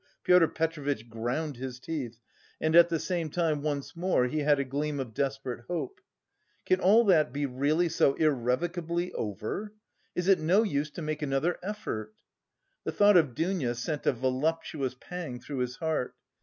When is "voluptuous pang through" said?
14.11-15.59